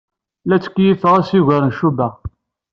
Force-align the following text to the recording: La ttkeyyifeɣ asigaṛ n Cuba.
La 0.47 0.57
ttkeyyifeɣ 0.59 1.13
asigaṛ 1.19 1.61
n 1.65 1.71
Cuba. 1.79 2.07